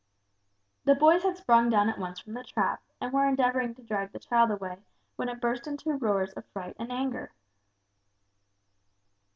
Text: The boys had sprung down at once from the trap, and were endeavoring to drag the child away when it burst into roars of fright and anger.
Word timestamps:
The 0.85 0.95
boys 0.95 1.21
had 1.21 1.37
sprung 1.37 1.69
down 1.69 1.87
at 1.87 1.99
once 1.99 2.17
from 2.19 2.33
the 2.33 2.43
trap, 2.43 2.81
and 2.99 3.13
were 3.13 3.27
endeavoring 3.27 3.75
to 3.75 3.83
drag 3.83 4.11
the 4.13 4.17
child 4.17 4.49
away 4.49 4.77
when 5.15 5.29
it 5.29 5.39
burst 5.39 5.67
into 5.67 5.93
roars 5.93 6.33
of 6.33 6.43
fright 6.47 6.75
and 6.79 6.91
anger. 6.91 7.31